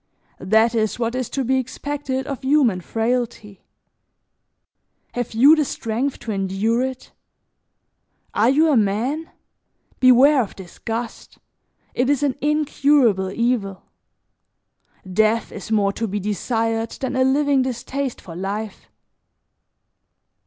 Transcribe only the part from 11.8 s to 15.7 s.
it is an incurable evil; death is